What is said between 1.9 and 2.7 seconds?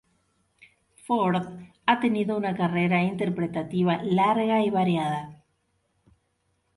tenido una